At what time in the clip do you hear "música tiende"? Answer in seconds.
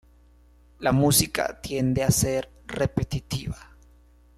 0.93-2.01